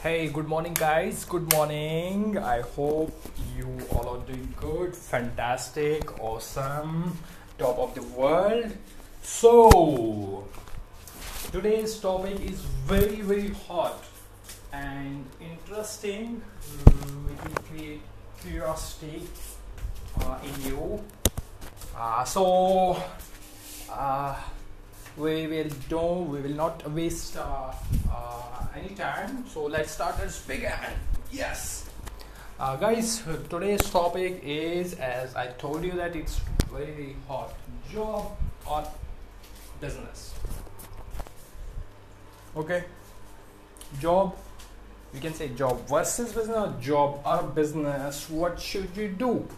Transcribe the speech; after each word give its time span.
Hey, 0.00 0.28
good 0.28 0.46
morning, 0.46 0.74
guys. 0.74 1.24
Good 1.24 1.52
morning. 1.52 2.38
I 2.38 2.60
hope 2.60 3.20
you 3.56 3.66
all 3.90 4.08
are 4.10 4.24
doing 4.26 4.54
good, 4.60 4.94
fantastic, 4.94 6.20
awesome, 6.22 7.18
top 7.58 7.80
of 7.80 7.96
the 7.96 8.04
world. 8.14 8.70
So, 9.22 10.46
today's 11.50 11.98
topic 11.98 12.38
is 12.40 12.60
very, 12.86 13.22
very 13.22 13.48
hot 13.66 14.04
and 14.72 15.26
interesting. 15.40 16.42
Mm, 16.84 17.32
it 17.32 17.42
will 17.42 17.62
create 17.62 18.00
curiosity 18.40 19.26
uh, 20.20 20.38
in 20.44 20.70
you. 20.70 21.02
Uh, 21.96 22.22
so, 22.22 23.02
uh, 23.90 24.36
we 25.16 25.48
will 25.48 25.70
do 25.88 25.98
we 26.30 26.40
will 26.40 26.54
not 26.54 26.88
waste 26.92 27.36
uh, 27.36 27.72
uh, 28.78 28.84
any 28.84 28.94
time 28.94 29.44
so 29.48 29.66
let's 29.66 29.92
start 29.92 30.16
let's 30.18 30.40
begin 30.46 30.72
yes. 31.32 31.88
Uh, 32.58 32.76
guys 32.76 33.22
today's 33.48 33.82
topic 33.90 34.40
is 34.42 34.94
as 34.94 35.34
i 35.36 35.46
told 35.58 35.84
you 35.84 35.92
that 35.92 36.16
it's 36.16 36.40
very 36.72 37.16
hot 37.26 37.54
job 37.92 38.36
or 38.66 38.84
business. 39.80 40.34
Okay? 42.56 42.84
Job 44.00 44.36
you 45.14 45.20
can 45.20 45.32
say 45.32 45.48
job 45.48 45.88
versus 45.88 46.32
business 46.32 46.84
job 46.84 47.20
or 47.24 47.42
business. 47.42 48.28
What 48.28 48.60
should 48.60 48.90
you 48.96 49.08
do? 49.08 49.48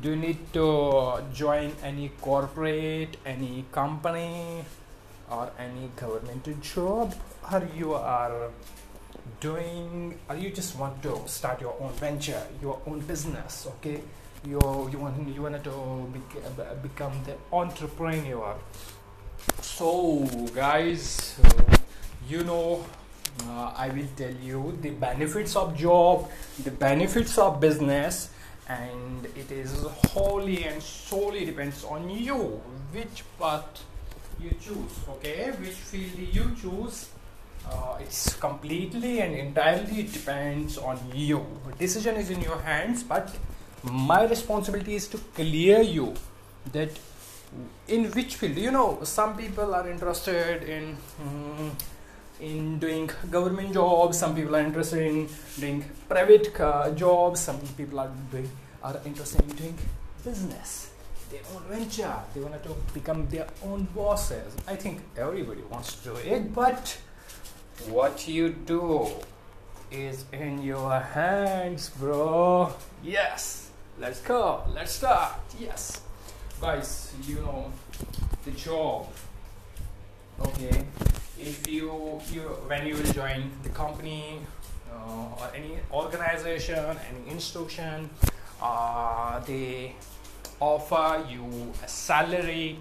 Do 0.00 0.10
you 0.10 0.16
need 0.16 0.52
to 0.54 1.22
join 1.32 1.72
any 1.82 2.10
corporate 2.20 3.16
any 3.26 3.64
company 3.70 4.64
or 5.30 5.50
any 5.58 5.90
government 5.96 6.44
job 6.62 7.14
or 7.52 7.62
you 7.76 7.94
are 7.94 8.50
doing 9.40 10.18
or 10.28 10.36
you 10.36 10.50
just 10.50 10.76
want 10.78 11.02
to 11.02 11.16
start 11.26 11.60
your 11.60 11.74
own 11.80 11.92
venture 11.94 12.42
your 12.62 12.80
own 12.86 13.00
business 13.00 13.66
okay? 13.66 14.00
You 14.44 14.58
you 14.90 14.98
want 14.98 15.28
you 15.28 15.42
want 15.42 15.62
to 15.64 16.12
bec- 16.12 16.82
become 16.82 17.12
the 17.24 17.36
entrepreneur. 17.52 18.56
So 19.60 20.24
guys 20.54 21.38
you 22.28 22.44
know 22.44 22.84
uh, 23.48 23.72
i 23.76 23.88
will 23.88 24.08
tell 24.16 24.32
you 24.42 24.76
the 24.82 24.90
benefits 24.90 25.56
of 25.56 25.76
job 25.76 26.28
the 26.64 26.70
benefits 26.70 27.38
of 27.38 27.60
business 27.60 28.30
and 28.68 29.26
it 29.36 29.50
is 29.50 29.84
wholly 30.12 30.64
and 30.64 30.82
solely 30.82 31.44
depends 31.44 31.82
on 31.84 32.08
you 32.08 32.60
which 32.92 33.24
path 33.38 33.82
you 34.42 34.50
choose 34.60 34.92
okay? 35.08 35.50
Which 35.60 35.80
field 35.90 36.18
you 36.18 36.44
choose 36.60 37.10
uh, 37.68 37.98
it's 38.00 38.34
completely 38.34 39.20
and 39.20 39.34
entirely 39.34 40.02
depends 40.04 40.78
on 40.78 40.98
you. 41.14 41.44
Decision 41.78 42.16
is 42.16 42.30
in 42.30 42.40
your 42.40 42.58
hands 42.60 43.02
but 43.02 43.34
my 43.82 44.24
responsibility 44.24 44.94
is 44.94 45.08
to 45.08 45.18
clear 45.34 45.80
you 45.80 46.14
that 46.72 46.90
in 47.88 48.10
which 48.12 48.36
field. 48.36 48.56
You 48.56 48.70
know 48.70 49.00
some 49.02 49.36
people 49.36 49.74
are 49.74 49.88
interested 49.88 50.62
in 50.62 50.96
mm, 51.22 51.70
in 52.40 52.78
doing 52.78 53.10
government 53.30 53.74
jobs 53.74 54.18
some 54.18 54.34
people 54.34 54.56
are 54.56 54.60
interested 54.60 55.06
in 55.06 55.28
doing 55.58 55.84
private 56.08 56.58
uh, 56.58 56.90
jobs 56.92 57.40
some 57.40 57.60
people 57.76 58.00
are 58.00 58.10
doing 58.32 58.48
are 58.82 58.98
interested 59.04 59.42
in 59.42 59.56
doing 59.56 59.78
business 60.24 60.89
their 61.30 61.40
own 61.54 61.62
venture. 61.68 62.14
They 62.34 62.40
want 62.40 62.62
to 62.62 62.74
become 62.92 63.28
their 63.28 63.46
own 63.64 63.84
bosses. 63.94 64.54
I 64.66 64.76
think 64.76 65.00
everybody 65.16 65.62
wants 65.70 65.94
to 65.96 66.10
do 66.10 66.16
it 66.16 66.54
but 66.54 66.98
what 67.88 68.28
you 68.28 68.50
do 68.50 69.08
is 69.90 70.24
in 70.32 70.62
your 70.62 71.00
hands 71.00 71.90
bro. 71.90 72.72
Yes. 73.02 73.70
Let's 73.98 74.20
go. 74.20 74.62
Let's 74.74 74.92
start. 74.92 75.34
Yes. 75.58 76.00
Guys 76.60 77.12
you 77.26 77.36
know 77.36 77.72
the 78.44 78.50
job. 78.52 79.06
Okay. 80.40 80.84
If 81.38 81.66
you 81.68 82.20
you 82.32 82.42
when 82.68 82.86
you 82.86 82.94
will 82.94 83.12
join 83.12 83.50
the 83.62 83.70
company 83.70 84.40
uh, 84.92 85.40
or 85.40 85.50
any 85.54 85.78
organization 85.92 86.96
any 87.08 87.30
institution 87.30 88.10
uh, 88.62 89.40
they 89.40 89.94
offer 90.60 91.24
you 91.28 91.72
a 91.82 91.88
salary 91.88 92.78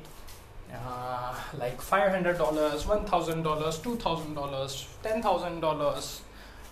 uh, 0.73 1.33
like 1.57 1.81
$500 1.81 2.37
$1000 2.37 3.07
$2000 3.07 4.87
$10000 5.03 6.19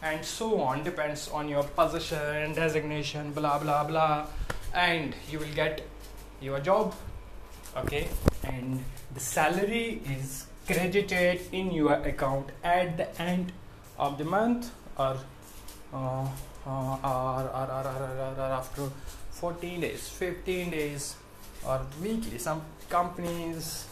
and 0.03 0.23
so 0.23 0.62
on. 0.62 0.84
Depends 0.84 1.28
on 1.29 1.50
your 1.50 1.63
position 1.63 2.53
designation 2.53 3.31
blah 3.31 3.57
blah 3.57 3.84
blah. 3.84 4.28
And 4.73 5.16
you 5.31 5.40
will 5.40 5.53
get 5.56 5.81
your 6.41 6.59
job 6.59 6.94
okay? 7.75 8.07
And 8.44 8.84
the 9.13 9.19
salary 9.19 10.01
is 10.06 10.45
credited 10.66 11.41
in 11.51 11.72
your 11.72 11.94
account 11.94 12.50
at 12.63 12.97
the 12.97 13.22
end 13.22 13.53
of 13.97 14.18
the 14.18 14.25
month 14.25 14.72
or 14.97 15.18
uh, 15.94 16.28
uh, 16.66 16.69
or, 16.69 17.50
or, 17.53 17.68
or, 17.72 17.88
or, 17.88 18.35
or, 18.38 18.51
after 18.51 18.89
14 19.40 19.81
days 19.81 20.09
15 20.09 20.72
days 20.72 21.16
or 21.64 21.81
weekly. 22.02 22.38
Some 22.40 22.62
companies 22.90 23.86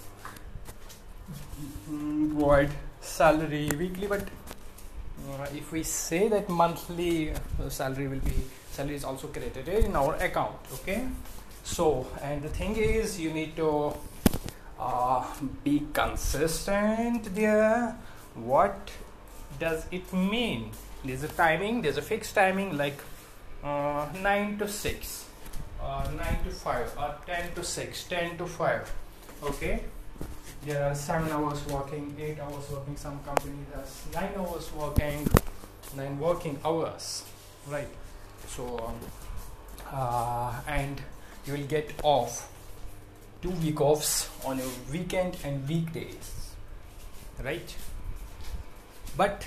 provide 1.85 2.71
salary 3.01 3.69
weekly 3.77 4.07
but 4.07 4.27
uh, 5.29 5.47
if 5.53 5.71
we 5.71 5.83
say 5.83 6.27
that 6.29 6.49
monthly 6.49 7.31
uh, 7.31 7.69
salary 7.69 8.07
will 8.07 8.19
be 8.19 8.33
salary 8.71 8.95
is 8.95 9.03
also 9.03 9.27
credited 9.27 9.85
in 9.85 9.95
our 9.95 10.15
account 10.15 10.57
okay? 10.73 11.07
So 11.63 12.07
and 12.21 12.41
the 12.41 12.49
thing 12.49 12.75
is 12.75 13.19
you 13.19 13.31
need 13.31 13.55
to 13.57 13.93
uh, 14.79 15.25
be 15.63 15.83
consistent 15.93 17.33
there. 17.35 17.95
What 18.33 18.91
does 19.59 19.85
it 19.91 20.11
mean? 20.11 20.71
There's 21.03 21.23
a 21.23 21.27
timing 21.27 21.83
there's 21.83 21.97
a 21.97 22.01
fixed 22.01 22.33
timing 22.33 22.77
like 22.77 22.99
uh, 23.63 24.07
9 24.21 24.57
to 24.59 24.67
6 24.67 25.25
uh, 25.85 26.09
9 26.17 26.43
to 26.43 26.49
5 26.49 26.97
or 26.97 27.15
10 27.25 27.53
to 27.55 27.63
6 27.63 28.03
10 28.05 28.37
to 28.37 28.45
5 28.47 28.93
okay? 29.43 29.83
There 30.65 30.83
are 30.83 30.95
7 30.95 31.29
hours 31.31 31.65
working 31.67 32.15
8 32.19 32.39
hours 32.39 32.69
working 32.71 32.97
some 32.97 33.19
companies 33.23 33.67
has 33.75 34.01
9 34.13 34.31
hours 34.37 34.71
working 34.73 35.27
9 35.95 36.19
working 36.19 36.59
hours 36.65 37.23
right? 37.67 37.87
So 38.47 38.65
um, 38.79 38.95
uh, 39.91 40.53
and 40.67 41.01
you 41.45 41.53
will 41.53 41.67
get 41.67 41.91
off 42.03 42.49
two 43.41 43.51
week 43.51 43.79
offs 43.79 44.29
on 44.43 44.57
your 44.57 44.73
weekend 44.91 45.37
and 45.43 45.67
weekdays 45.69 46.31
right? 47.43 47.75
But 49.15 49.45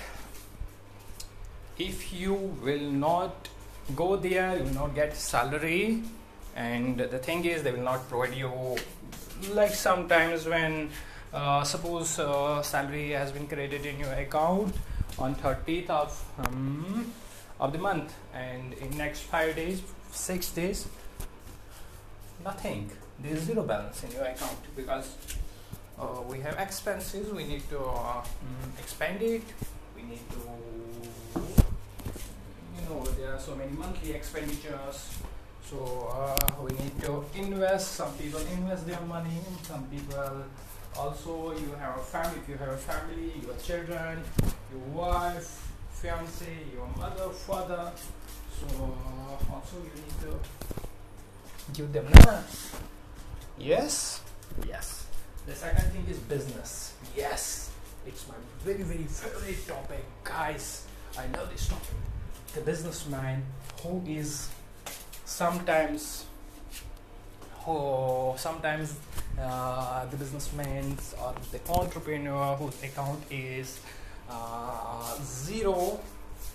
if 1.77 2.13
you 2.13 2.33
will 2.33 2.91
not 2.91 3.49
go 3.95 4.15
there 4.15 4.57
you 4.57 4.63
will 4.63 4.73
not 4.73 4.95
get 4.95 5.15
salary 5.15 6.03
and 6.55 6.99
the 6.99 7.19
thing 7.19 7.45
is 7.45 7.63
they 7.63 7.71
will 7.71 7.83
not 7.83 8.07
provide 8.09 8.33
you 8.33 8.51
like 9.53 9.73
sometimes 9.73 10.45
when 10.45 10.89
uh, 11.33 11.63
suppose 11.63 12.19
uh, 12.19 12.61
salary 12.61 13.11
has 13.11 13.31
been 13.31 13.47
credited 13.47 13.85
in 13.85 13.99
your 13.99 14.13
account 14.13 14.73
on 15.17 15.35
30th 15.35 15.89
of 15.89 16.25
um, 16.39 17.11
of 17.59 17.71
the 17.73 17.77
month 17.77 18.13
and 18.33 18.73
in 18.73 18.97
next 18.97 19.21
five 19.21 19.55
days 19.55 19.81
six 20.11 20.51
days 20.51 20.87
nothing. 22.43 22.89
There 23.21 23.33
is 23.33 23.43
zero 23.43 23.63
balance 23.63 24.03
in 24.03 24.11
your 24.11 24.23
account 24.23 24.59
because 24.75 25.15
uh, 25.99 26.21
we 26.27 26.39
have 26.39 26.57
expenses 26.57 27.31
we 27.33 27.43
need 27.43 27.69
to 27.69 27.79
uh, 27.79 28.23
mm, 28.23 28.79
expand 28.79 29.21
it 29.21 29.43
we 29.95 30.03
need 30.03 30.23
to 30.31 30.39
you 32.75 32.89
know 32.89 33.03
there 33.19 33.33
are 33.33 33.39
so 33.39 33.55
many 33.55 33.71
monthly 33.73 34.13
expenditures 34.13 35.19
so 35.69 36.09
uh, 36.11 36.63
we 36.63 36.71
need 36.81 36.99
to 37.01 37.23
invest. 37.35 37.93
Some 37.93 38.13
people 38.13 38.39
invest 38.39 38.87
their 38.87 39.01
money. 39.01 39.41
Some 39.63 39.83
people 39.85 40.45
also 40.97 41.53
you 41.53 41.71
have 41.79 41.97
a 41.97 42.01
family. 42.01 42.39
If 42.41 42.49
you 42.49 42.57
have 42.57 42.69
a 42.69 42.77
family 42.77 43.33
your 43.43 43.55
children 43.61 44.23
your 44.71 44.81
wife 44.93 45.67
fiance 45.91 46.49
your 46.73 46.87
mother 46.97 47.29
father. 47.29 47.91
So 48.59 48.65
also 49.53 49.77
you 49.77 50.01
need 50.01 50.17
to 50.25 50.39
give 51.73 51.93
them 51.93 52.05
money 52.05 52.43
yes? 53.59 54.21
Yes. 54.67 55.05
The 55.45 55.55
second 55.55 55.91
thing 55.91 56.05
is 56.09 56.17
business. 56.17 56.93
Yes. 57.15 57.71
It's 58.07 58.27
my 58.27 58.35
very 58.63 58.83
very 58.83 59.03
favorite 59.03 59.67
topic. 59.67 60.03
Guys 60.23 60.85
i 61.17 61.25
love 61.37 61.49
this 61.51 61.67
topic. 61.67 61.97
The 62.53 62.61
businessman 62.61 63.43
who 63.83 64.01
is 64.07 64.49
sometimes 65.29 66.25
who 67.63 68.33
sometimes 68.37 68.95
uh, 69.39 70.05
the 70.07 70.17
businessman 70.17 70.97
or 71.21 71.33
the 71.51 71.59
entrepreneur 71.71 72.55
whose 72.55 72.81
account 72.83 73.21
is 73.29 73.79
uh, 74.29 75.15
zero 75.23 75.99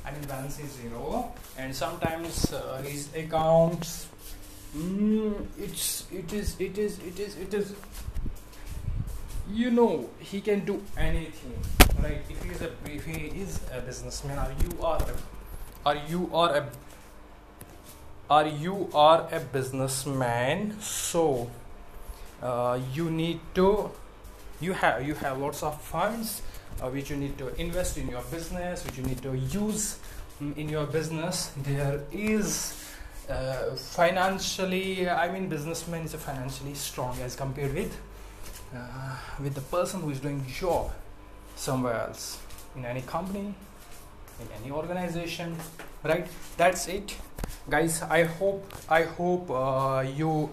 I 0.04 0.12
mean 0.12 0.24
balance 0.28 0.60
is 0.60 0.70
zero, 0.72 1.32
and 1.56 1.74
sometimes 1.74 2.52
uh, 2.52 2.82
his 2.84 3.08
accounts. 3.16 4.06
Mm, 4.76 5.46
it's 5.56 6.04
it 6.12 6.30
is 6.32 6.60
it 6.60 6.76
is 6.76 6.98
it 6.98 7.18
is 7.18 7.36
it 7.38 7.54
is. 7.54 7.72
You 9.48 9.70
know 9.70 10.10
he 10.18 10.40
can 10.42 10.64
do 10.66 10.82
anything, 10.98 11.56
right? 12.02 12.20
If 12.28 12.42
he 12.42 12.50
is 12.50 12.60
a 12.60 12.70
if 12.84 13.04
he 13.06 13.40
is 13.40 13.60
a 13.72 13.80
businessman, 13.80 14.36
or 14.36 14.52
you 14.60 14.82
are, 14.82 15.00
or 15.86 15.96
you 16.08 16.28
are 16.34 16.56
a, 16.56 16.68
or 18.30 18.46
you 18.46 18.88
are 18.94 19.28
a 19.32 19.40
businessman, 19.40 20.80
so 20.80 21.50
uh, 22.42 22.78
you 22.92 23.10
need 23.10 23.40
to 23.54 23.90
you 24.60 24.72
have 24.72 25.06
you 25.06 25.14
have 25.14 25.38
lots 25.38 25.62
of 25.62 25.80
funds 25.80 26.42
uh, 26.80 26.88
which 26.88 27.10
you 27.10 27.16
need 27.16 27.36
to 27.38 27.54
invest 27.60 27.98
in 27.98 28.08
your 28.08 28.22
business 28.30 28.84
which 28.84 28.96
you 28.96 29.04
need 29.04 29.20
to 29.22 29.34
use 29.34 29.98
mm, 30.40 30.56
in 30.56 30.68
your 30.68 30.86
business. 30.86 31.52
There 31.56 32.00
is 32.12 32.80
uh, 33.28 33.74
financially 33.74 35.08
i 35.08 35.32
mean 35.32 35.48
businessman 35.48 36.02
is 36.02 36.14
financially 36.14 36.74
strong 36.74 37.18
as 37.22 37.34
compared 37.34 37.72
with 37.74 37.98
uh, 38.76 39.16
with 39.40 39.54
the 39.54 39.62
person 39.62 40.02
who 40.02 40.10
is 40.10 40.20
doing 40.20 40.44
job 40.46 40.92
somewhere 41.56 41.94
else 41.94 42.38
in 42.76 42.84
any 42.84 43.00
company 43.00 43.54
in 44.40 44.48
any 44.60 44.70
organization 44.70 45.56
right? 46.02 46.26
That's 46.58 46.86
it 46.88 47.16
guys 47.70 48.02
i 48.02 48.24
hope 48.24 48.74
i 48.90 49.02
hope 49.02 49.50
uh, 49.50 50.04
you 50.16 50.50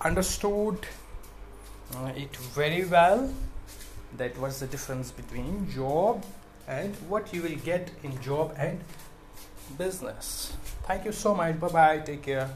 understood 0.00 0.78
uh, 1.96 2.12
it 2.16 2.34
very 2.36 2.84
well. 2.84 3.30
That 4.16 4.38
what's 4.38 4.60
the 4.60 4.66
difference 4.66 5.10
between 5.10 5.70
job 5.70 6.24
and 6.66 6.94
what 7.08 7.32
you 7.32 7.42
will 7.42 7.56
get 7.56 7.90
in 8.02 8.20
job 8.20 8.54
and 8.56 8.80
business. 9.76 10.52
Thank 10.86 11.04
you 11.04 11.12
so 11.12 11.34
much. 11.34 11.60
Bye 11.60 11.68
bye 11.68 11.98
take 11.98 12.22
care 12.22 12.50